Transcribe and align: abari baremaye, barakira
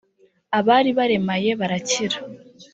abari 0.59 0.89
baremaye, 0.97 1.49
barakira 1.59 2.17